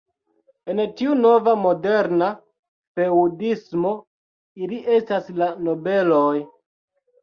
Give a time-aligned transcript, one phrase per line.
[0.73, 2.31] En tiu nova moderna
[3.01, 3.95] feŭdismo
[4.65, 6.37] ili estas la nobeloj.